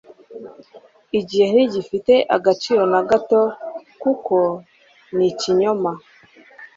[1.19, 3.39] igihe ntigifite agaciro na gato,
[4.01, 4.37] kuko
[5.15, 5.91] ni ikinyoma